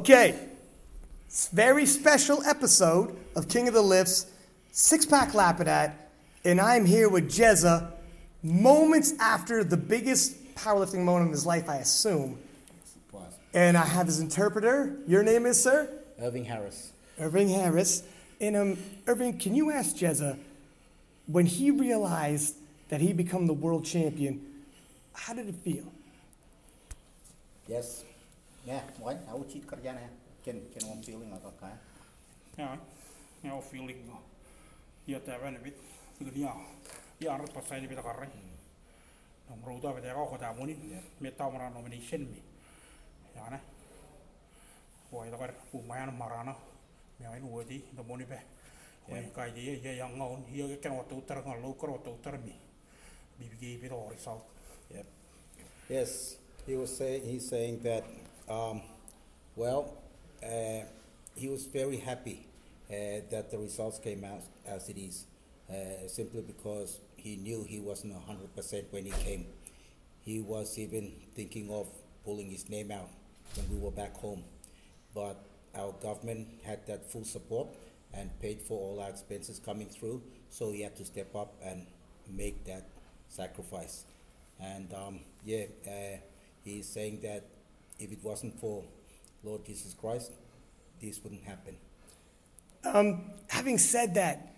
[0.00, 0.34] Okay.
[1.26, 4.28] It's a very special episode of King of the Lifts,
[4.72, 5.92] six pack Lapidat,
[6.42, 7.92] and I'm here with Jezza
[8.42, 12.38] moments after the biggest powerlifting moment of his life, I assume.
[13.52, 14.96] And I have his interpreter.
[15.06, 15.90] Your name is, sir?
[16.18, 16.92] Irving Harris.
[17.18, 18.02] Irving Harris.
[18.40, 20.38] And um, Irving, can you ask Jezza,
[21.26, 22.54] when he realized
[22.88, 24.40] that he become the world champion,
[25.12, 25.92] how did it feel?
[27.68, 28.04] Yes.
[28.70, 29.18] Yeah, why?
[29.26, 29.98] I will cheat Karyana.
[30.44, 31.74] Can can one feeling of okay?
[32.56, 32.78] Ja,
[33.42, 34.22] ja on feeling no.
[35.06, 35.74] Ja tää vähän bit.
[36.18, 36.56] Kyllä ja.
[37.20, 38.28] Ja arrat pasai bit karrai.
[39.48, 40.78] No roda bit ka kota muni.
[41.20, 42.42] Me ta mara nomination mi.
[43.34, 43.60] Ja ne.
[45.12, 46.54] Voi ta kar pu mayan marana.
[47.18, 48.38] Me ai nu di to muni be.
[49.08, 50.46] Voi kai di ya yang ngon.
[50.52, 52.54] Ya ke kan watu tar ngon lo kro watu tar mi.
[53.38, 54.44] Bibigi bit o result.
[54.94, 55.06] Yep.
[55.88, 58.04] Yes, he was saying he's saying that.
[58.50, 58.82] Um,
[59.56, 59.94] well,
[60.44, 60.84] uh,
[61.36, 62.46] he was very happy
[62.90, 65.26] uh, that the results came out as it is,
[65.70, 69.46] uh, simply because he knew he wasn't hundred percent when he came.
[70.22, 71.88] He was even thinking of
[72.24, 73.08] pulling his name out
[73.56, 74.44] when we were back home,
[75.14, 75.36] but
[75.74, 77.68] our government had that full support
[78.14, 80.22] and paid for all our expenses coming through.
[80.50, 81.86] So he had to step up and
[82.28, 82.88] make that
[83.28, 84.04] sacrifice.
[84.60, 86.18] And um, yeah, uh,
[86.64, 87.44] he's saying that
[88.00, 88.84] if it wasn't for
[89.44, 90.32] Lord Jesus Christ,
[91.00, 91.76] this wouldn't happen.
[92.84, 94.54] Um, having said that,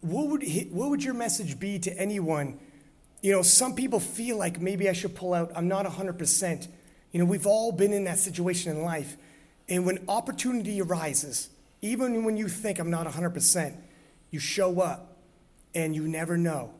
[0.00, 2.58] what would, he, what would your message be to anyone?
[3.22, 5.50] You know, some people feel like maybe I should pull out.
[5.54, 6.68] I'm not 100%.
[7.12, 9.16] You know, we've all been in that situation in life.
[9.68, 11.48] And when opportunity arises,
[11.82, 13.74] even when you think I'm not 100%,
[14.30, 15.16] you show up
[15.74, 16.74] and you never know.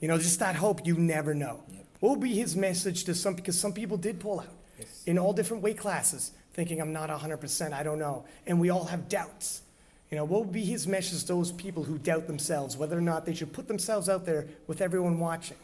[0.00, 1.62] You know, just that hope, you never know.
[1.68, 1.86] Yep.
[2.00, 5.02] What would be his message to some, because some people did pull out Yes.
[5.06, 8.24] in all different weight classes, thinking I'm not 100%, I don't know.
[8.46, 9.62] And we all have doubts.
[10.10, 13.00] You know, what would be his message to those people who doubt themselves, whether or
[13.00, 15.56] not they should put themselves out there with everyone watching?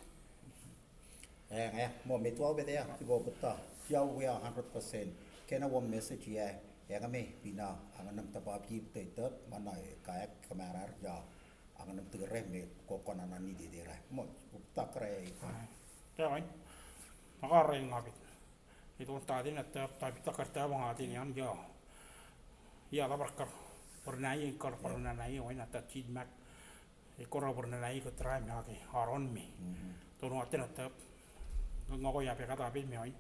[1.51, 3.57] Eh, eh, mo me tuau be there, ki bo butta.
[3.89, 5.09] Yo we are 100%.
[5.49, 6.49] Kena one message ya.
[6.89, 9.73] Ya kami bina ang nam taba pi te te mana
[10.05, 10.13] ka
[10.49, 11.21] kamera ja.
[11.81, 13.97] Ang nam tu re me ko kona na ni de de ra.
[14.13, 15.25] Mo butta kre.
[16.17, 16.45] Tää vain.
[17.43, 17.87] Nakarrai
[21.11, 21.59] ihan joo.
[22.93, 23.49] Ja tabarkar.
[24.05, 26.29] Pernai kar pernai wain että cheat mak.
[27.19, 29.55] E korra pernai ko try me hake haron mi.
[30.19, 30.91] Tono aten että
[31.97, 33.15] ngoko ya peka tapit me wain.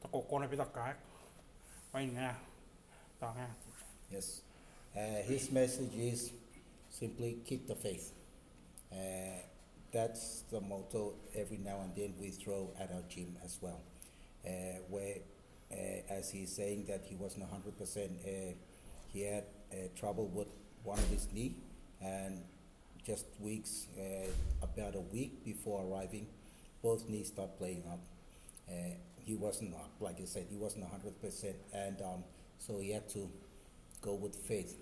[0.00, 0.96] Ta kokona pitää kaak.
[1.94, 2.34] Wain nga.
[3.20, 3.48] Ta nga.
[4.10, 4.44] Yes.
[4.96, 6.34] Uh, his message is
[6.90, 8.12] simply keep the faith.
[8.92, 9.42] Uh,
[9.90, 13.80] that's the motto every now and then we throw at our gym as well.
[14.46, 14.50] Uh,
[14.88, 15.16] where,
[15.72, 18.54] uh, as he's saying that he wasn't 100%, uh,
[19.08, 20.48] he had uh, trouble with
[20.82, 21.54] one of his knee,
[22.02, 22.42] and
[23.06, 24.26] just weeks, uh,
[24.62, 26.26] about a week before arriving,
[26.82, 28.00] both knees start playing up.
[28.68, 32.24] Uh, he wasn't, like I said, he wasn't 100%, and um,
[32.58, 33.30] so he had to
[34.02, 34.76] go with faith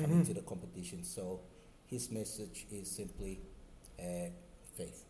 [0.00, 1.04] coming to the competition.
[1.04, 1.40] So
[1.86, 3.40] his message is simply
[3.98, 4.30] uh,
[4.76, 5.04] faith.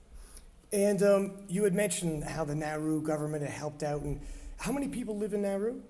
[0.75, 4.03] And um, you had mentioned how the Nauru government had helped out.
[4.03, 4.21] And
[4.59, 5.81] how many people live in Nauru?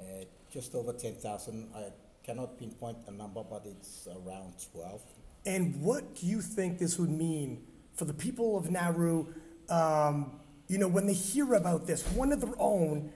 [0.00, 1.68] Uh, just over 10,000.
[1.76, 1.88] I
[2.24, 5.02] cannot pinpoint a number, but it's around 12.
[5.44, 9.26] And what do you think this would mean for the people of Nauru?
[9.68, 13.12] Um, you know, when they hear about this, one of their own,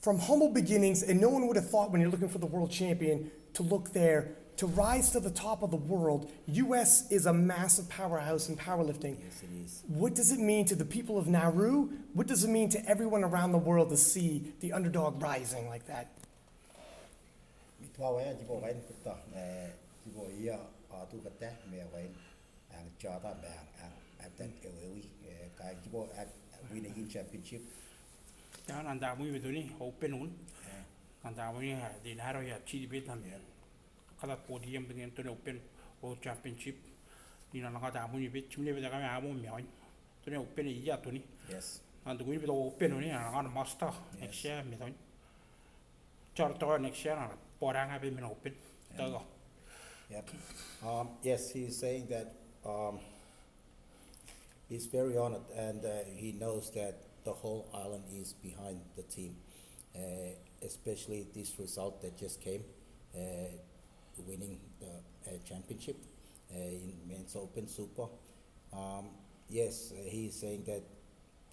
[0.00, 2.70] from humble beginnings, and no one would have thought when you're looking for the world
[2.70, 6.30] champion to look there, to rise to the top of the world.
[6.46, 7.10] U.S.
[7.10, 9.16] is a massive powerhouse in powerlifting.
[9.22, 9.82] Yes, it is.
[9.86, 11.90] What does it mean to the people of Nauru?
[12.12, 15.86] What does it mean to everyone around the world to see the underdog rising like
[15.86, 16.08] that?
[17.80, 19.14] Mitwa waya jibo wain kutta
[20.04, 20.58] jibo iya
[20.90, 22.10] atu kata me wain
[22.74, 23.94] ang chata me ang ang
[24.26, 25.06] atan ewewi
[25.56, 26.28] ka jibo at
[26.72, 27.62] winning championship.
[28.66, 30.30] Tää antaa mui vituni open un.
[31.24, 33.08] Antaa mui di naro ya chi bit
[34.18, 34.36] nam.
[34.36, 35.60] Kada podium dengan tu open
[36.20, 36.76] championship.
[37.52, 39.62] Di nana kada mui bit chimne bit kami amu.
[40.24, 41.22] Tu open iya tu ni.
[41.48, 41.80] Yes.
[42.06, 43.12] Mui bit open ni
[43.54, 44.92] master next year mi tu.
[46.34, 47.30] Char to next year
[47.60, 48.54] porang abi open.
[50.10, 50.30] Yep.
[50.86, 52.32] Um, yes, he's saying that
[52.64, 52.98] um,
[54.68, 59.36] he's very honored and uh, he knows that the whole island is behind the team,
[59.94, 59.98] uh,
[60.64, 62.64] especially this result that just came,
[63.14, 63.20] uh,
[64.26, 65.96] winning the uh, championship
[66.54, 68.06] uh, in men's open super.
[68.72, 69.10] Um,
[69.48, 70.82] yes, uh, he's saying that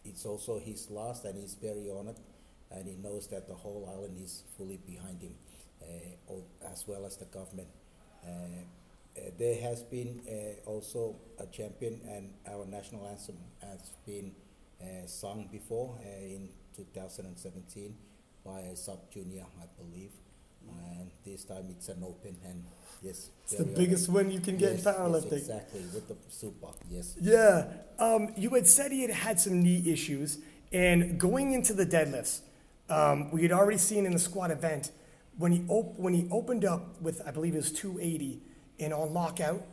[0.03, 2.19] it's also his last and he's very honored
[2.71, 5.35] and he knows that the whole island is fully behind him,
[6.71, 7.67] as well as the government.
[9.17, 14.33] Uh, there has been uh, also a champion, and our national anthem has been
[14.81, 17.95] uh, sung before in 2017
[18.45, 20.11] by a sub junior, I believe.
[20.69, 22.63] And this time it's an open, and
[23.01, 25.31] yes, It's the biggest win you can get yes, in powerlifting.
[25.31, 27.15] Yes, exactly, with the super, yes.
[27.21, 27.67] Yeah.
[27.99, 30.39] Um, you had said he had had some knee issues,
[30.71, 32.41] and going into the deadlifts,
[32.89, 34.91] um, we had already seen in the squat event
[35.37, 38.41] when he op- when he opened up with I believe it was 280
[38.79, 39.63] and on lockout,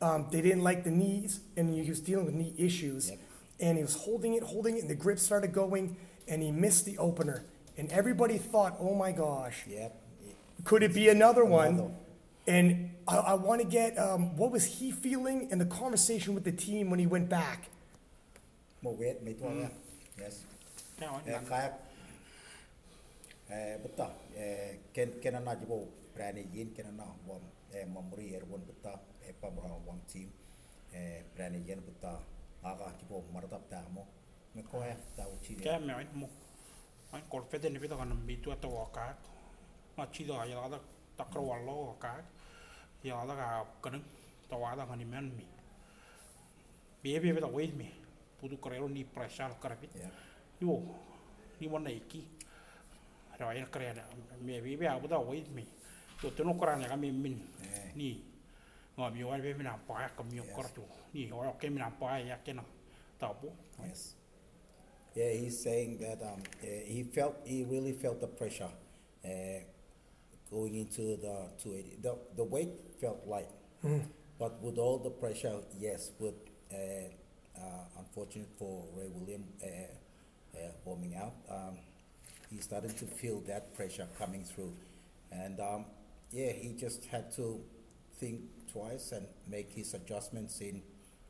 [0.00, 3.18] um, they didn't like the knees, and he was dealing with knee issues, Yep.
[3.60, 5.96] and he was holding it, holding it, and the grip started going,
[6.26, 7.44] and he missed the opener,
[7.76, 10.04] and everybody thought, oh my gosh, Yep.
[10.64, 11.94] Could it be another one?
[12.46, 16.44] And I, I want to get um, what was he feeling in the conversation with
[16.44, 17.60] the team when he went back?
[18.84, 19.56] មកវេតមិនទាន់
[20.22, 20.34] Yes.
[21.02, 21.08] No,
[21.48, 21.62] ខ្លា
[23.50, 24.02] អេបន្ត
[24.38, 24.48] អេ
[24.96, 25.72] កេនកេនណាជីវ
[26.16, 27.42] ប្រែនិយាយកេនណាវំ
[27.74, 28.88] អេមមរីរវនបន្ត
[29.24, 30.28] អេបំរងវងជីម
[30.94, 31.02] អេ
[31.34, 32.06] ប្រែនិយាយបន្ត
[32.66, 34.06] អាកាជីវមរតបតាមក
[34.56, 34.82] មកកោះ
[35.18, 36.30] តៅជីកែមែនមក
[37.12, 39.06] អត់កលពេលនេះទៅកណ្ដាលមីទួតវកា
[45.04, 45.46] men mi
[48.42, 49.54] mi ni pressure
[50.60, 50.78] yo
[51.60, 51.80] ni mi
[54.44, 54.60] ni
[55.54, 55.66] mi
[56.20, 57.22] tu ni
[57.94, 58.08] mi
[65.14, 68.70] yeah he's saying that um, he felt he really felt the pressure.
[69.24, 69.60] Uh,
[70.50, 73.48] going into the 280 the the weight felt light
[74.38, 76.34] But with all the pressure, yes, with
[76.72, 76.76] uh,
[77.58, 77.60] uh,
[77.98, 81.78] unfortunate for Ray William uh, uh, warming up, um,
[82.50, 84.72] he started to feel that pressure coming through,
[85.32, 85.84] and um,
[86.30, 87.60] yeah, he just had to
[88.18, 88.40] think
[88.72, 90.82] twice and make his adjustments in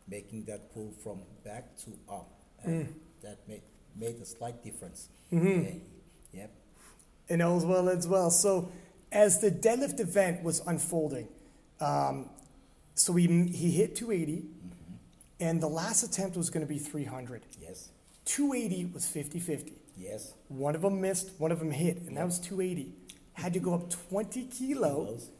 [0.06, 2.30] making that pull from back to up,
[2.64, 3.62] and that made
[3.96, 5.08] made a slight difference.
[6.32, 6.50] Yeah, yep.
[7.28, 8.30] And as well as well.
[8.30, 8.70] So
[9.12, 11.28] as the deadlift event was unfolding,
[11.80, 12.30] um,
[12.94, 14.44] so he he hit 280,
[15.40, 17.42] and the last attempt was going to be 300.
[17.60, 17.90] Yes.
[18.24, 19.72] 280 was 50-50.
[19.96, 20.34] Yes.
[20.48, 22.92] One of them missed, one of them hit, and that was 280.
[23.32, 25.30] Had to go up 20 kilo, Kilos.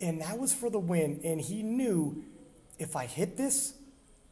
[0.00, 1.20] and that was for the win.
[1.22, 2.24] And he knew
[2.78, 3.74] if I hit this,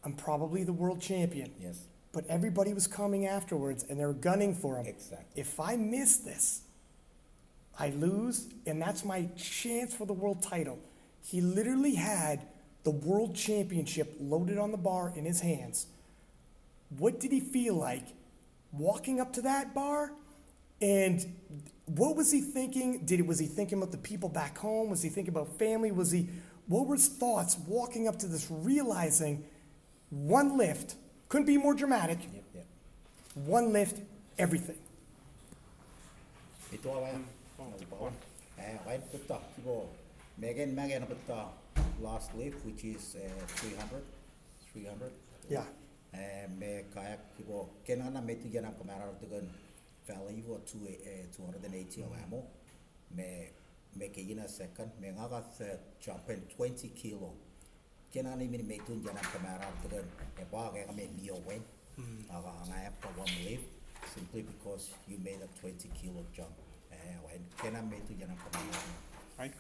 [0.04, 1.52] I'm probably the world champion.
[1.60, 1.82] Yes.
[2.12, 4.87] But everybody was coming afterwards, and they were gunning for him.
[4.87, 5.40] Exactly.
[5.40, 6.62] If I miss this,
[7.78, 10.78] I lose, and that's my chance for the world title.
[11.22, 12.46] He literally had
[12.84, 15.87] the world championship loaded on the bar in his hands.
[16.99, 18.05] What did he feel like
[18.72, 20.12] walking up to that bar?
[20.82, 21.25] And
[21.87, 23.05] what was he thinking?
[23.05, 24.90] Did was he thinking about the people back home?
[24.90, 25.93] Was he thinking about family?
[25.93, 26.28] Was he
[26.66, 29.44] what were his thoughts walking up to this realizing
[30.11, 30.94] one lift
[31.28, 32.44] couldn't be more dramatic, Yep.
[32.55, 32.66] Yep.
[33.46, 34.00] one lift,
[34.38, 34.78] everything.
[36.73, 36.88] Apa?
[36.88, 37.39] Bawah.
[38.60, 39.40] Eh, right betul.
[39.56, 39.76] Tiba.
[40.40, 41.49] Megan Megan betul.
[42.00, 44.00] Last lift which is uh, 300.
[44.73, 45.12] 300.
[45.49, 45.68] Yeah.
[46.56, 47.68] Me kayak tiba.
[47.85, 49.44] Kenana me tu jangan kemarin tu kan.
[50.08, 52.40] Valley wa two eh 280 of ammo.
[53.14, 53.52] Me
[53.94, 54.90] me kayina second.
[54.99, 57.37] Me ngagat uh, jumping 20 kilo.
[58.11, 60.04] Kenana ni me tu jangan kemarin tu kan.
[60.40, 61.62] Eh, bawa kayak kami mio wen.
[62.32, 63.68] Aga ngaya pa one lift
[64.16, 66.56] simply because you made a 20 kilo jump.
[67.25, 69.11] When kena me tu jangan kemarin.
[69.40, 69.55] right?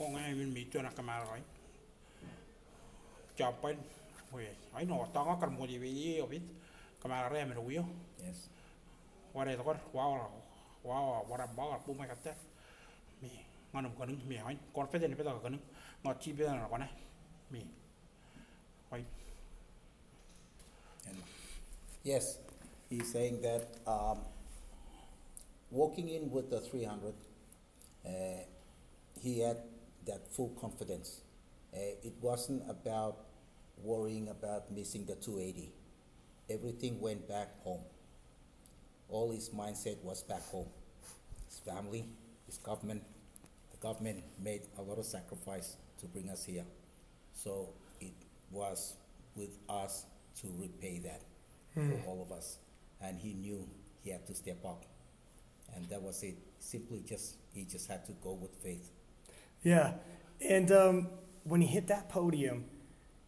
[0.00, 1.44] Kung ngayon min medyo na kamera right?
[3.36, 3.76] Japan,
[4.32, 6.40] we, ay no, tanga kan mo di bi obit.
[7.00, 7.84] Kamera re men uyo.
[8.20, 8.48] Yes.
[9.36, 10.28] Wala to kor, wow,
[10.84, 12.32] wow, wala ba pu mai katte.
[13.20, 15.60] Mi, nganum kanung mi ay, confident pe ta kanung.
[16.04, 16.88] Ngot chi pe na kana.
[17.52, 17.64] Mi.
[18.92, 19.08] Right?
[21.08, 21.16] And
[22.04, 22.38] yes,
[22.88, 24.20] he's saying that um,
[25.72, 27.14] walking in with the 300,
[28.06, 28.10] uh,
[29.20, 29.56] he had
[30.06, 31.22] that full confidence.
[31.74, 33.16] Uh, it wasn't about
[33.82, 35.70] worrying about missing the 280.
[36.50, 37.80] Everything went back home.
[39.08, 40.68] All his mindset was back home.
[41.48, 42.04] His family,
[42.46, 43.02] his government,
[43.70, 46.64] the government made a lot of sacrifice to bring us here.
[47.32, 48.12] So it
[48.50, 48.94] was
[49.34, 50.04] with us
[50.40, 51.22] to repay that
[51.88, 52.58] for all of us.
[53.00, 53.66] And he knew
[54.04, 54.84] he had to step up.
[55.74, 56.36] And that was it.
[56.58, 58.90] Simply just, he just had to go with faith.
[59.62, 59.94] Yeah.
[60.46, 61.08] And um,
[61.44, 62.64] when he hit that podium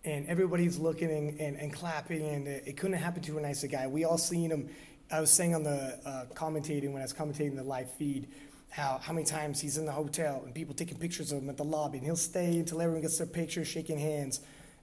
[0.04, 3.86] and everybody's looking and, and, clapping, and it, it couldn't happen to a nicer guy.
[3.86, 4.68] We all seen him
[5.10, 8.28] I was saying on the uh, commentating when I was commentating the live feed
[8.70, 11.56] how how many times he's in the hotel and people taking pictures of him at
[11.56, 14.40] the lobby, and he'll stay until everyone gets their picture, shaking hands.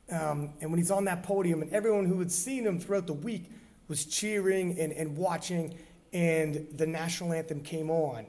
[0.10, 3.14] Um, and when he's on that podium, and everyone who had seen him throughout the
[3.14, 3.52] week
[3.88, 5.78] was cheering and, and watching,
[6.14, 8.26] and the national anthem came on.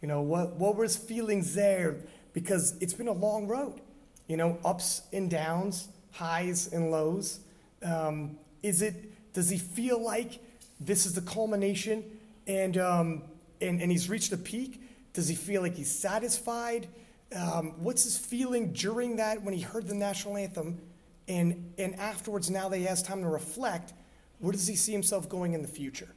[0.00, 1.96] You know, what, what were his feelings there?
[2.32, 3.80] Because it's been a long road,
[4.26, 7.40] you know, ups and downs, highs and lows.
[7.82, 10.40] Um, is it, does he feel like
[10.80, 12.04] this is the culmination
[12.46, 13.22] and, um,
[13.60, 14.82] and, and he's reached a peak?
[15.12, 16.88] Does he feel like he's satisfied?
[17.34, 20.80] Um, what's his feeling during that when he heard the national anthem?
[21.28, 23.92] And, and afterwards, now that he has time to reflect,
[24.38, 26.08] where does he see himself going in the future?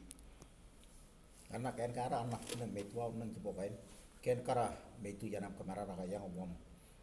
[1.53, 3.73] Anak ken kara anak na me tu nan tu bokain
[4.23, 4.65] ken kara
[5.01, 6.51] me tu janam kamara ra yang wom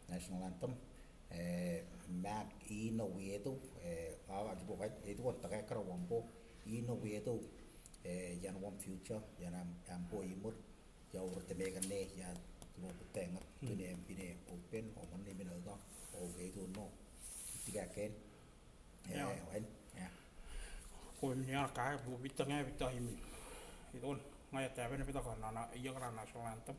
[0.09, 0.73] national anthem
[1.31, 1.79] eh
[2.23, 3.53] mak i no wieto
[3.83, 6.17] eh awa tu bokain e tu ta kara wom po
[6.73, 7.33] i no wieto
[8.03, 10.53] eh jan wom future janam am po i mur
[11.13, 12.29] ya ur te me kan ne ya
[12.73, 13.33] tu bo teng
[13.65, 15.75] tu ne pine open o man ne me no do
[16.17, 16.85] o ge tu no.
[17.65, 18.11] Tiga ken
[19.09, 19.25] eh Ya.
[19.51, 19.65] wen
[20.01, 20.09] ya.
[21.19, 23.13] Ko mi ya ka bu bitta ngai bitta himi
[23.95, 24.19] idon
[24.51, 26.75] ngai ta bene bitta ka nana iya kana national anthem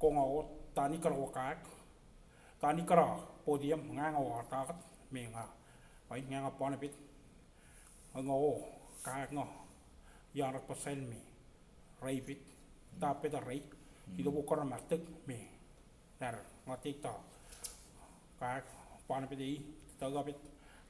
[0.00, 0.38] ko nga o
[0.76, 1.44] tani kara o ka
[2.62, 3.06] tani kara
[3.44, 4.74] podium nga nga o ta ka
[5.12, 5.44] me nga
[6.10, 6.94] ai nga nga pon bit
[8.26, 8.52] nga o
[9.06, 9.46] ka nga
[10.38, 11.18] ya ra pasen mi
[12.04, 12.40] rai bit
[13.00, 13.60] ta pe da rai
[14.18, 15.38] ido bu kara ma tek me
[16.20, 16.36] dar
[16.66, 17.12] nga tik ta
[18.38, 18.48] ka
[19.08, 19.58] pon bit i
[19.98, 20.38] ta ga bit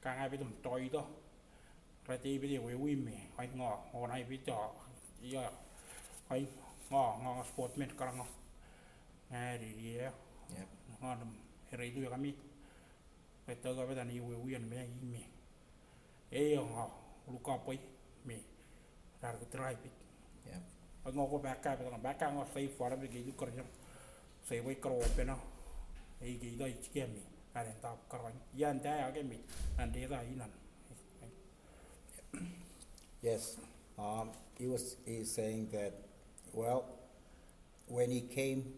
[0.03, 1.01] ka nga bit dum toi do
[2.07, 4.57] ra ti bi we wi me ai ngo o nai bi to
[5.21, 5.51] ya
[6.29, 6.47] ai
[6.89, 8.27] ngo ngo sportman kara ngo
[9.31, 10.11] ngai ri ri ya
[11.01, 11.31] ngo dum
[11.71, 12.31] re du ya mi
[13.45, 15.21] pe to ga ba ni we wi an me i me
[16.31, 16.85] e ngo
[17.27, 17.79] lu ka poi
[18.25, 18.37] me
[19.21, 19.89] ra ga trai bi
[20.49, 20.57] ya
[21.05, 23.33] ai ngo ko ba ka ba ba ka ngo sai fo ra bi gi du
[23.35, 23.67] kar jam
[24.47, 25.35] sai we kro pe no
[26.21, 27.21] e gi dai chi ke mi
[27.57, 28.21] a ren ta kar
[28.55, 29.37] yan ta ya ke mi
[29.77, 30.51] an de da i nan
[33.19, 33.57] Yes,
[33.97, 35.93] um, he was saying that,
[36.53, 36.85] well,
[37.87, 38.73] when he came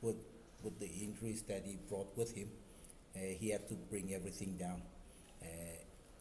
[0.00, 0.16] with
[0.62, 2.48] with the injuries that he brought with him,
[3.16, 4.80] uh, he had to bring everything down.
[5.42, 5.46] Uh,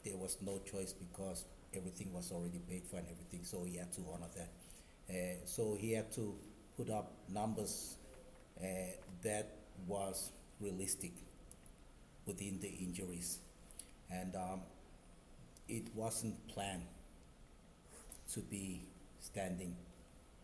[0.03, 3.91] there was no choice because everything was already paid for and everything, so he had
[3.93, 4.49] to honor that.
[5.09, 6.35] Uh, so he had to
[6.75, 7.97] put up numbers
[8.59, 8.65] uh,
[9.23, 11.11] that was realistic
[12.25, 13.39] within the injuries,
[14.11, 14.61] and um,
[15.67, 16.83] it wasn't planned
[18.33, 18.81] to be
[19.19, 19.75] standing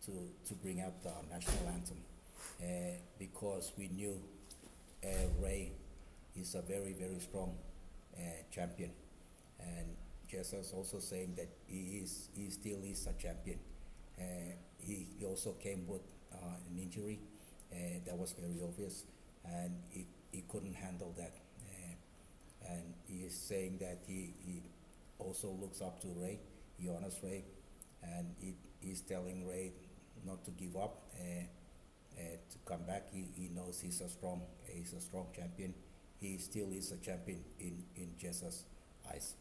[0.04, 0.12] to,
[0.46, 1.98] to bring up the national anthem
[2.62, 4.20] uh, because we knew
[5.04, 5.08] uh,
[5.40, 5.72] Ray
[6.36, 7.56] is a very, very strong
[8.16, 8.90] uh, champion.
[9.60, 9.86] And
[10.30, 13.58] Jezza also saying that he, is, he still is a champion.
[14.18, 14.22] Uh,
[14.78, 16.02] he, he also came with
[16.32, 16.36] uh,
[16.70, 17.20] an injury
[17.72, 17.76] uh,
[18.06, 19.04] that was very obvious,
[19.44, 21.32] and he, he couldn't handle that.
[22.68, 24.62] And he is saying that he, he
[25.18, 26.38] also looks up to Ray,
[26.78, 27.44] he honors Ray,
[28.02, 29.72] and he, he's telling Ray
[30.24, 31.22] not to give up, uh,
[32.16, 33.08] uh, to come back.
[33.12, 35.74] He, he knows he's a strong he's a strong champion.
[36.20, 38.64] He still is a champion in in Jezza's
[39.10, 39.34] eyes.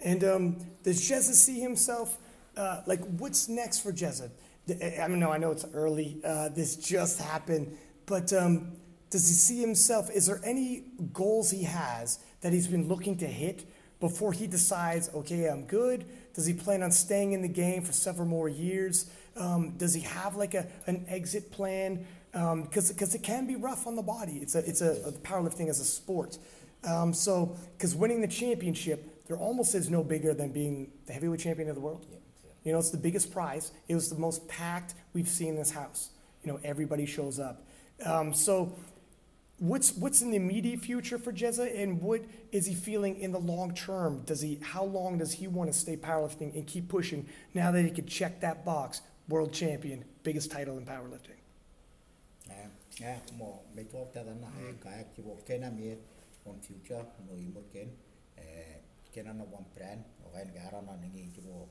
[0.00, 2.18] And um, does Jezza see himself,
[2.56, 4.30] uh, like, what's next for Jezza?
[4.68, 6.20] I mean, no, I know it's early.
[6.24, 7.76] Uh, this just happened.
[8.04, 8.72] But um,
[9.10, 10.10] does he see himself?
[10.10, 13.64] Is there any goals he has that he's been looking to hit
[14.00, 16.04] before he decides, okay, I'm good?
[16.36, 19.10] Does he plan on staying in the game for several more years?
[19.36, 22.06] Um, does he have like a, an exit plan?
[22.30, 24.38] Because because it can be rough on the body.
[24.42, 26.36] It's a it's a, a powerlifting as a sport.
[26.84, 31.40] Um, so because winning the championship, there almost is no bigger than being the heavyweight
[31.40, 32.04] champion of the world.
[32.10, 32.50] Yeah, yeah.
[32.64, 33.72] You know, it's the biggest prize.
[33.88, 36.10] It was the most packed we've seen in this house.
[36.44, 37.66] You know, everybody shows up.
[38.04, 38.76] Um, so,
[39.58, 42.22] what's what's in the immediate future for Jezza, and what
[42.52, 44.22] is he feeling in the long term?
[44.26, 44.58] Does he?
[44.62, 48.06] How long does he want to stay powerlifting and keep pushing now that he could
[48.06, 49.00] check that box?
[49.28, 51.40] World champion, biggest title in powerlifting.
[52.48, 52.68] À,
[53.02, 55.98] à, mo mấy thuốc ta đang nói cái chỉ bộ cái năm yết
[56.44, 57.02] on future
[57.54, 57.88] no ken
[58.36, 58.80] eh
[59.52, 60.92] one brand o gain gara na
[61.46, 61.68] bộ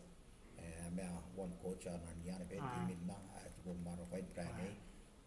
[0.57, 1.03] eh me
[1.37, 2.89] one coach na ni ana be Ah.
[3.07, 3.15] na
[3.55, 4.49] chỉ bộ mà nó gain brand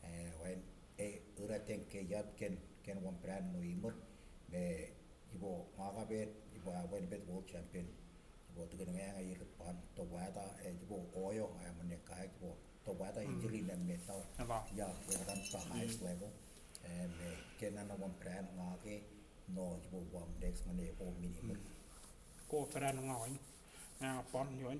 [0.02, 0.58] eh gain
[0.98, 3.94] eh ura ten ke yat ken ken one brand no imur
[4.52, 4.62] me
[5.30, 6.20] chỉ bộ mà cái be
[6.52, 7.84] chỉ bộ gain be world champion
[8.46, 11.46] chỉ bộ từ cái ngày ngày yết pan to wa ta eh chỉ bộ oyo
[11.64, 12.52] eh mình cái chỉ bộ
[12.84, 16.30] to wa ta injury nem me tao na ba Ja, we ran the highest level.
[16.84, 19.02] And uh, kena na one plan ngake
[19.48, 21.58] no jibo one next money o minimum.
[22.48, 23.34] ko pera no ngai
[24.00, 24.78] na pon yon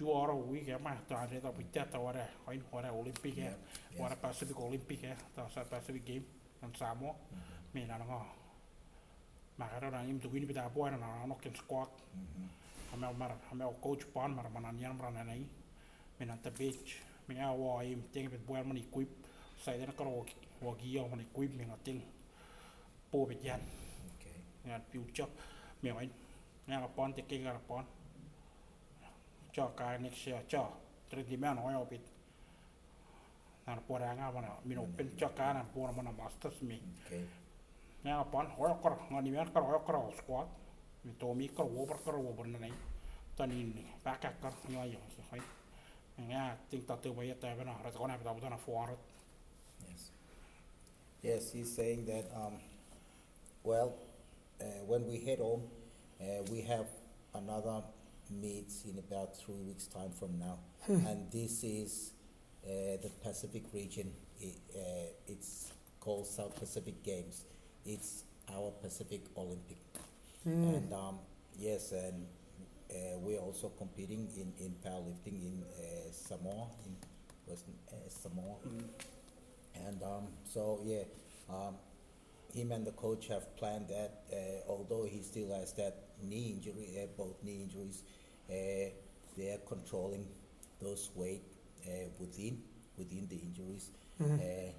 [0.00, 3.56] juara ui ke ma ta de ta pita ta wara hain wara olympic ke Yeah,
[4.00, 6.24] wara pacific olympic ke ta sa pacific game
[6.62, 7.14] nan samo
[7.74, 8.20] me na ngo
[9.58, 11.88] ma ka ra im tu wini pita po na no ken squad
[12.92, 15.44] ame mar ame coach pan mar mana nian mar na nei
[16.18, 16.90] me na ta beach
[17.28, 19.08] me a wa im ting pit bo man equip
[19.64, 20.24] sai de na ka ro
[20.64, 22.00] wa gi yo man equip me na ting
[23.10, 23.60] po be jan
[24.20, 24.36] Okay.
[24.64, 25.28] ngàn phiêu chấp
[25.82, 26.08] miệng anh
[26.66, 27.84] nghe là pon thì kinh là pon
[29.52, 30.70] cho cái next year cho
[31.10, 32.00] terus di mana orang opit
[33.66, 37.24] nah pora nga mana min open cho cái nah pora mana masters mi Okay.
[38.04, 40.46] nghe là pon orang kor ngan di mana kor orang kor squad
[41.04, 42.72] mi to mi kor wo kor wo bor này
[43.36, 45.40] tan ini pakai kor nyo yo so hai
[46.16, 48.88] nghe ting ta tu bay ta bana ra ko na ta ta na fuar
[49.88, 50.10] Yes.
[51.22, 52.54] Yes, he's saying that, um,
[53.64, 53.94] well,
[54.60, 55.62] uh, when we head home,
[56.20, 56.86] uh, we have
[57.34, 57.82] another
[58.30, 60.58] meet in about three weeks' time from now.
[60.88, 62.12] and this is
[62.64, 64.12] uh, the Pacific region.
[64.40, 64.78] It, uh,
[65.26, 67.44] it's called South Pacific Games.
[67.84, 69.78] It's our Pacific Olympic.
[70.44, 71.18] And um,
[71.58, 72.26] yes, and
[72.90, 76.96] uh, we're also competing in, in powerlifting in uh, Samoa, in
[77.46, 78.56] Western uh, Samoa.
[79.86, 81.02] And um, so, yeah,
[81.48, 81.74] um,
[82.54, 84.22] him and the coach have planned that.
[84.32, 84.36] Uh,
[84.68, 88.02] although he still has that knee injury, both knee injuries,
[88.50, 90.26] they are controlling
[90.80, 91.42] those weight
[91.86, 92.60] uh, within
[92.98, 93.90] within the injuries
[94.20, 94.72] uh,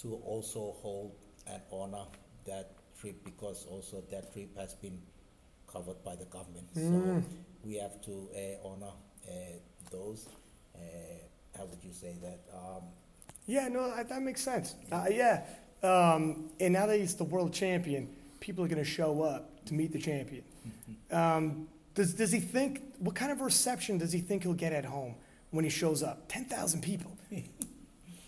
[0.00, 1.12] to also hold
[1.46, 2.04] and honor
[2.46, 4.98] that trip because also that trip has been
[5.70, 6.66] covered by the government.
[6.74, 6.80] So
[7.64, 8.92] we have to uh, honor
[9.28, 9.32] uh,
[9.90, 10.28] those.
[10.74, 10.80] Uh,
[11.58, 12.40] how would you say that?
[12.54, 12.84] Um,
[13.46, 14.74] Yeah, no, that, that makes sense.
[14.90, 15.42] Uh, yeah,
[15.82, 18.08] um, and now that he's the world champion,
[18.40, 20.44] people are going to show up to meet the champion.
[21.10, 22.82] Um, does does he think?
[22.98, 25.14] What kind of reception does he think he'll get at home
[25.50, 26.28] when he shows up?
[26.28, 27.16] Ten thousand people.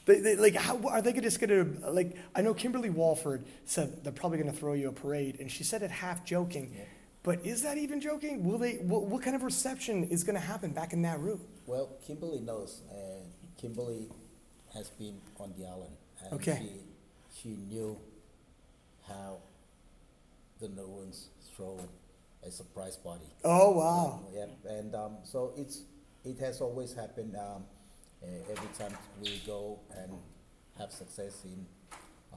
[0.05, 2.17] They, they, like, how are they just going to like?
[2.35, 5.63] I know Kimberly Walford said they're probably going to throw you a parade, and she
[5.63, 6.73] said it half joking.
[6.77, 6.85] Yeah.
[7.23, 8.43] But is that even joking?
[8.45, 8.79] Will they?
[8.79, 11.41] What, what kind of reception is going to happen back in that room?
[11.67, 12.81] Well, Kimberly knows.
[12.91, 13.21] Uh,
[13.61, 14.09] Kimberly
[14.75, 15.95] has been on the island,
[16.25, 16.69] and Okay.
[17.33, 17.97] she she knew
[19.07, 19.39] how
[20.59, 21.79] the Nauruans throw
[22.47, 23.27] a surprise party.
[23.45, 24.21] Oh wow!
[24.35, 24.47] Yeah,
[24.79, 25.83] and um, so it's
[26.25, 27.37] it has always happened.
[27.37, 27.65] Um,
[28.23, 30.13] uh, every time we go and
[30.79, 31.67] have success in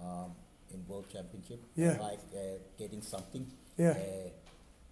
[0.01, 0.31] um,
[0.73, 1.97] in world championship, Yeah.
[2.01, 3.45] like uh, getting something.
[3.77, 3.91] Yeah.
[3.91, 4.29] Uh,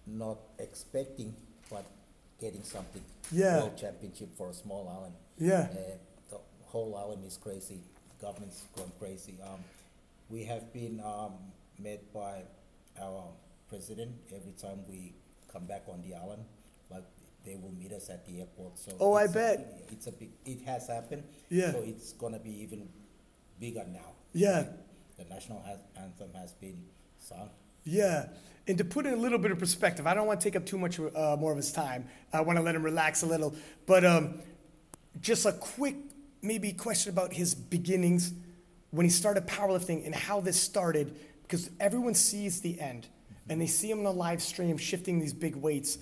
[0.06, 1.34] not expecting,
[1.70, 1.84] but
[2.40, 3.02] getting something.
[3.32, 3.58] Yeah.
[3.60, 5.14] World championship for a small island.
[5.38, 5.66] Yeah.
[5.72, 5.96] Uh,
[6.30, 7.80] the whole island is crazy.
[8.20, 9.34] Government's gone crazy.
[9.42, 9.60] Um,
[10.30, 11.32] we have been um,
[11.78, 12.42] met by
[13.00, 13.24] our
[13.68, 15.14] president every time we
[15.52, 16.44] come back on the island.
[16.90, 17.04] Like
[17.44, 18.78] they will meet us at the airport.
[18.78, 19.84] So Oh, I it's a- bet.
[19.90, 20.30] it's a big.
[20.44, 21.24] It has happened.
[21.48, 21.72] Yeah.
[21.72, 22.88] So it's gonna be even
[23.60, 24.12] bigger now.
[24.32, 24.64] Yeah.
[25.16, 26.84] The national has, anthem has been
[27.18, 27.50] sung.
[27.84, 28.28] Yeah.
[28.66, 30.64] And to put in a little bit of perspective, I don't want to take up
[30.66, 32.08] too much uh, more of his time.
[32.32, 33.54] I want to let him relax a little.
[33.86, 34.40] But um,
[35.20, 35.94] just a quick,
[36.42, 38.32] maybe question about his beginnings
[38.90, 43.06] when he started powerlifting and how this started, because everyone sees the end
[43.48, 45.98] and they see him on the live stream shifting these big weights.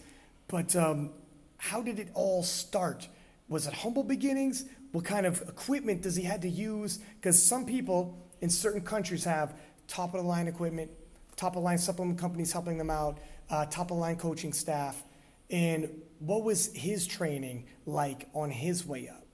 [0.49, 1.11] But um,
[1.57, 3.09] how did it all start?
[3.49, 4.65] Was it humble beginnings?
[4.93, 6.99] What kind of equipment does he had to use?
[7.21, 9.55] Because some people in certain countries have
[9.89, 10.91] top of the line equipment,
[11.37, 13.19] top of the line supplement companies helping them out,
[13.51, 15.03] uh, top of the line coaching staff.
[15.51, 19.25] And what was his training like on his way up?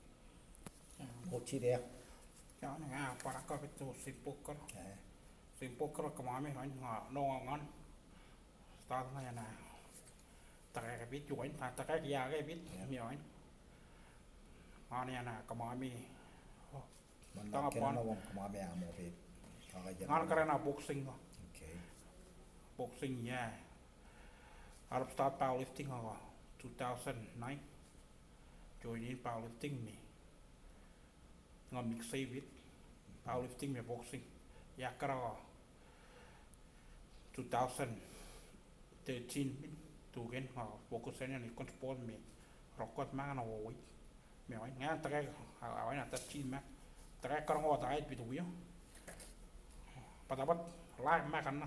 [1.30, 1.58] Mochi
[8.88, 9.44] startmajana.
[10.72, 13.20] Trägepit join tai trägjärjepit join.
[14.90, 16.08] Maaniana kamami.
[17.52, 18.00] Tagapaan.
[20.08, 21.14] Ngan karena boxing ko.
[21.52, 21.76] Okay.
[22.80, 23.52] Boxing ya.
[24.88, 26.16] Arab start powerlifting ko.
[26.64, 27.60] 2009.
[28.80, 29.96] Join in powerlifting ni.
[31.76, 32.48] Nga mix with
[33.20, 34.24] powerlifting me boxing.
[34.80, 35.36] Yakara
[37.36, 38.17] 2000
[39.08, 39.72] te tin min
[40.12, 42.14] tu gen ha wo ko sen ni kon spor me
[42.78, 43.56] rokot ma na wo
[44.48, 45.20] me wa nga ta ga
[45.60, 46.58] ha wa na ta tin ma
[47.20, 48.44] ta ga kar ngo ta ai pitu yo
[50.28, 50.60] pa ta bat
[51.04, 51.66] la ma kan na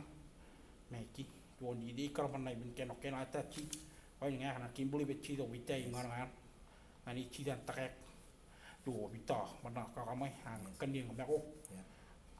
[0.91, 1.23] me ki
[1.57, 3.61] tu ni di kar man nai min ken ok na ta ti
[4.19, 6.29] wa nga na kim buli be ti do wi te ngar ngar
[7.05, 7.85] na ni ti dan ta ga
[8.83, 11.37] tu wi ta ma na ka ka mai hang kan ni ngar ko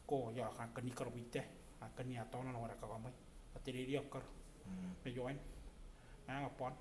[0.10, 1.42] ko ya hang kan ni kar wi te
[1.80, 3.14] hang kan ni atona na wa ka ka mai
[3.58, 4.24] Atelia kar.
[4.72, 4.92] Mm.
[5.04, 5.38] me join
[6.28, 6.74] nga pon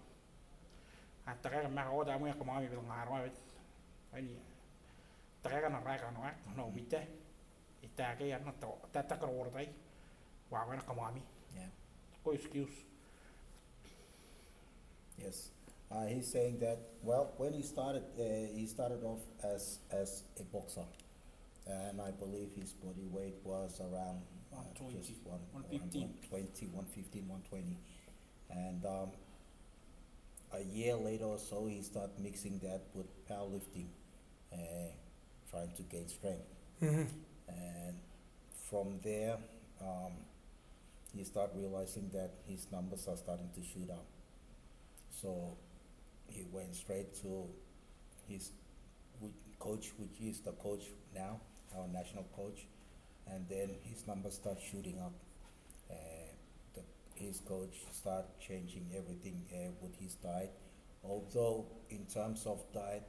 [1.26, 3.30] at taka ma ko da mo ya kama mi bi ngaro ai
[4.14, 4.36] ai ni
[5.42, 6.20] taka na ra no
[6.56, 7.00] no mi te
[7.82, 9.50] ita ke ya no to ta ta ko ro
[10.50, 11.22] wa wa na kama mi
[11.56, 11.70] Yeah.
[12.24, 12.86] ko excuse
[15.20, 15.50] Yes.
[15.90, 18.22] Uh, he's saying that, well, when he started, uh,
[18.56, 20.86] he started off as, as a boxer.
[21.66, 26.10] And I believe his body weight was around uh, 120, just one, 115.
[26.30, 27.78] 120, 115, 120.
[28.50, 29.10] And um,
[30.52, 33.86] a year later or so, he started mixing that with powerlifting,
[34.52, 34.90] uh,
[35.50, 36.46] trying to gain strength.
[37.48, 37.94] And
[38.68, 39.36] from there,
[39.80, 40.12] um,
[41.16, 44.06] he started realizing that his numbers are starting to shoot up.
[45.10, 45.56] So
[46.26, 47.44] he went straight to
[48.28, 48.52] his
[49.58, 50.84] coach, which is the coach
[51.14, 51.40] now,
[51.76, 52.66] our national coach,
[53.28, 55.12] and then his numbers start shooting up.
[55.90, 55.94] Uh,
[56.74, 56.82] the,
[57.14, 60.52] his coach start changing everything uh, with his diet.
[61.04, 63.02] Although in terms of diet,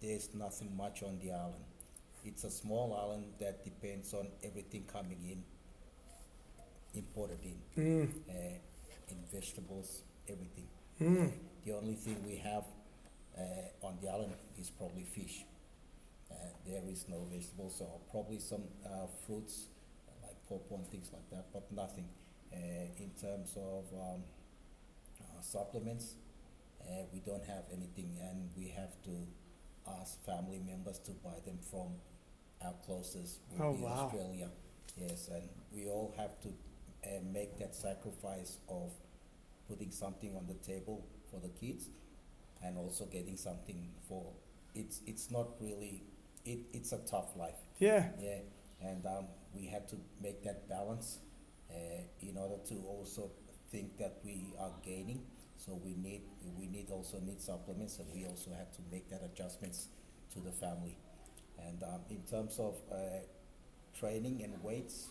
[0.00, 1.64] there's nothing much on the island.
[2.24, 5.42] It's a small island that depends on everything coming in,
[6.94, 7.58] imported in,
[8.28, 8.32] uh,
[9.08, 10.66] in vegetables, everything.
[11.64, 12.64] The only thing we have
[13.38, 15.44] uh, on the island is probably fish.
[16.66, 19.66] There is no vegetables or probably some uh, fruits
[20.22, 22.08] like pawpaw and things like that, but nothing.
[22.52, 22.56] Uh,
[22.98, 24.22] in terms of um,
[25.20, 26.14] uh, supplements,
[26.82, 29.14] uh, we don't have anything, and we have to
[30.00, 31.88] ask family members to buy them from
[32.64, 34.06] our closest, would Oh, be wow.
[34.06, 34.48] Australia.
[34.96, 36.48] Yes, and we all have to
[37.04, 38.90] uh, make that sacrifice of
[39.68, 41.88] putting something on the table for the kids
[42.62, 44.24] and also getting something for
[44.74, 46.02] it's it's not really
[46.44, 47.56] it, it's a tough life.
[47.78, 48.08] Yeah.
[48.20, 48.38] yeah
[48.82, 51.18] and um, we had to make that balance
[51.70, 51.74] uh,
[52.20, 53.30] in order to also
[53.70, 55.22] think that we are gaining.
[55.56, 56.22] So we need
[56.58, 59.88] we need also need supplements and we also had to make that adjustments
[60.32, 60.96] to the family.
[61.58, 62.96] And um, in terms of uh,
[63.98, 65.08] training and weights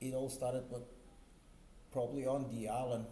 [0.00, 0.82] it all started with
[1.90, 3.06] probably on the island.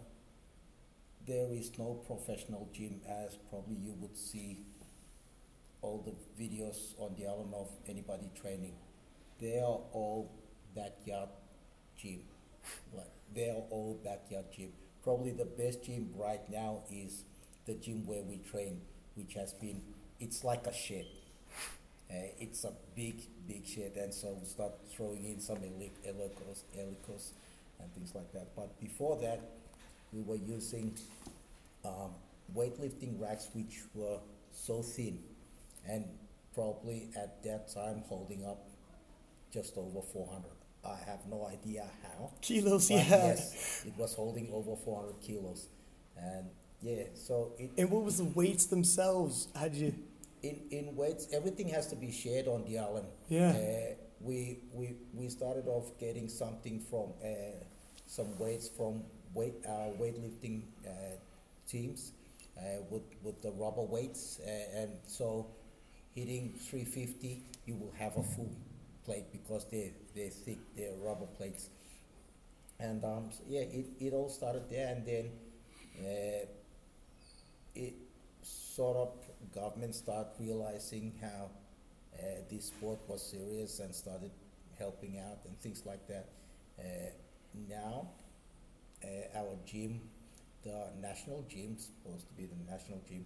[1.27, 4.59] There is no professional gym as probably you would see
[5.85, 8.73] all the videos on the island of anybody training.
[9.39, 10.31] They are all
[10.75, 11.29] backyard
[11.97, 12.21] gym.
[12.95, 14.71] Like they are all backyard gym.
[15.03, 17.23] Probably the best gym right now is
[17.65, 18.81] the gym where we train,
[19.15, 19.81] which has been
[20.19, 21.05] it's like a shed.
[22.09, 26.61] Uh, it's a big, big shed, and so we start throwing in some heli- Eleikos,
[26.77, 27.31] Eleikos,
[27.79, 28.55] and things like that.
[28.55, 29.41] But before that,
[30.13, 30.95] we were using
[31.85, 32.11] um,
[32.55, 34.19] weightlifting racks which were
[34.53, 35.19] so thin
[35.89, 36.05] and
[36.53, 38.67] probably at that time holding up
[39.53, 40.43] just over 400.
[40.85, 42.31] I have no idea how.
[42.41, 42.97] Kilos, yeah.
[43.07, 45.67] Yes, it was holding over 400 kilos.
[46.17, 46.45] And
[46.81, 49.47] yeah, so it, And what was the weights themselves?
[49.55, 49.95] How'd you?
[50.45, 53.07] in, in weights, everything has to be shared on the island.
[53.29, 53.49] Yeah.
[53.49, 57.63] Uh, we, we, we started off getting something from uh,
[58.07, 61.15] some weights from weight uh, weightlifting uh,
[61.67, 62.11] teams
[62.57, 65.47] uh, with with the rubber weights, uh, and so
[66.15, 68.55] hitting 350, you will have a full
[69.03, 71.69] plate because they they're thick, they're rubber plates.
[72.79, 75.29] And um, so yeah, it, it all started there, and then
[75.99, 76.45] uh,
[77.75, 77.93] it
[78.41, 79.09] sort of
[79.53, 81.49] government start realizing how
[82.17, 84.31] uh, this sport was serious and started
[84.79, 86.29] helping out and things like that.
[86.79, 87.11] Uh,
[87.69, 88.07] now,
[89.03, 90.01] uh, our gym,
[90.63, 93.25] the national gym, supposed to be the national gym,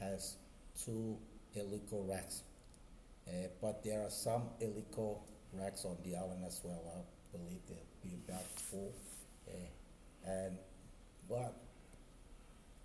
[0.00, 0.36] has
[0.84, 1.16] two
[1.56, 2.42] Eleiko racks.
[3.26, 5.18] Uh, but there are some Eleiko
[5.52, 6.82] racks on the island as well.
[6.86, 8.90] I believe there'll be about four.
[9.48, 10.58] Uh, and
[11.28, 11.54] but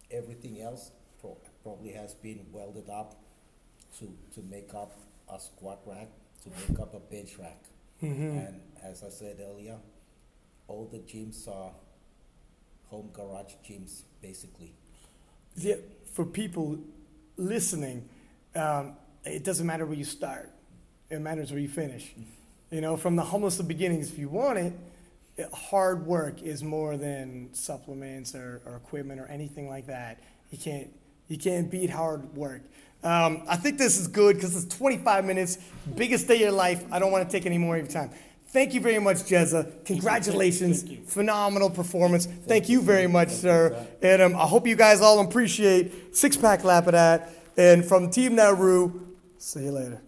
[0.10, 3.16] everything else pro- probably has been welded up
[4.00, 4.98] to, to make up
[5.32, 6.08] a squat rack,
[6.44, 7.60] to make up a bench rack.
[8.02, 9.78] And as I said earlier,
[10.68, 11.72] all the gyms are
[12.88, 14.74] home garage gyms, basically.
[15.56, 15.76] Yeah,
[16.14, 16.80] for people
[17.38, 18.10] listening,
[18.56, 20.52] um, it doesn't matter where you start.
[21.10, 22.14] It matters where you finish.
[22.72, 24.74] You know, from the humblest of beginnings, if you want it,
[25.38, 30.20] it- hard work is more than supplements or, or equipment or anything like that.
[30.52, 30.88] You can't
[31.28, 32.62] you can't beat hard work.
[33.04, 35.58] Um, I think this is good because it's 25 minutes,
[35.96, 36.84] biggest day of your life.
[36.92, 38.12] I don't want to take any more of your time.
[38.50, 39.86] Thank you very much, Jezza.
[39.86, 40.82] Congratulations.
[40.84, 41.06] Thank you.
[41.06, 42.26] Phenomenal performance.
[42.26, 43.88] Thank, you very much, sir.
[44.02, 47.30] And um, I hope you guys all appreciate Six Pack Lapidat.
[47.58, 48.92] And from Team Nauru,
[49.38, 50.02] see you later.